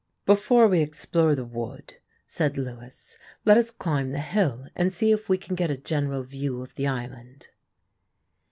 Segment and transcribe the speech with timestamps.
[0.25, 5.29] "Before we explore the wood," said Lewis, "let us climb the hill and see if
[5.29, 7.49] we can get a general view of the island."